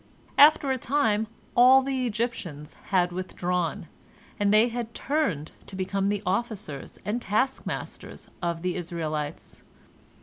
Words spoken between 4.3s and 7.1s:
and they had turned to become the officers